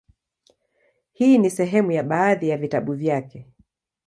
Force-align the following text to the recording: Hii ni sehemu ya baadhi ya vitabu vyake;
Hii 1.11 1.37
ni 1.37 1.49
sehemu 1.49 1.91
ya 1.91 2.03
baadhi 2.03 2.49
ya 2.49 2.57
vitabu 2.57 2.93
vyake; 2.93 3.45